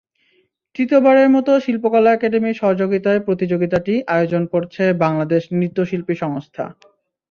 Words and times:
তৃতীয়বারের 0.75 1.29
মতো 1.29 1.51
শিল্পকলা 1.59 2.09
একাডেমির 2.13 2.59
সহযোগিতায় 2.61 3.21
প্রতিযোগিতাটি 3.27 3.93
আয়োজন 4.07 4.43
করছে 4.53 4.83
বাংলাদেশ 5.03 5.41
নৃত্যশিল্পী 5.51 6.15
সংস্থা। 6.23 6.63